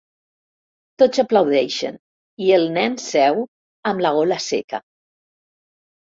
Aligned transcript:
Tots 1.01 1.19
aplaudeixen 1.23 1.99
i 2.45 2.47
el 2.57 2.65
nen 2.77 2.95
seu, 3.03 3.37
amb 3.91 4.01
la 4.05 4.13
gola 4.17 4.39
seca. 4.47 4.81